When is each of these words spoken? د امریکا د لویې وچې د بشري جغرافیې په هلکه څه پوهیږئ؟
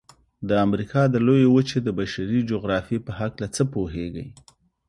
د 0.47 0.49
امریکا 0.67 1.01
د 1.09 1.15
لویې 1.25 1.47
وچې 1.55 1.79
د 1.83 1.89
بشري 1.99 2.39
جغرافیې 2.51 2.99
په 3.07 3.11
هلکه 3.19 3.45
څه 3.55 3.63
پوهیږئ؟ 3.73 4.27